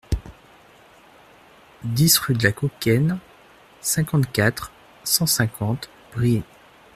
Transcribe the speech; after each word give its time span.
dix 1.83 2.17
rue 2.17 2.33
de 2.33 2.43
la 2.43 2.51
Kaukenne, 2.51 3.19
cinquante-quatre, 3.81 4.71
cent 5.03 5.27
cinquante, 5.27 5.91
Briey 6.15 6.41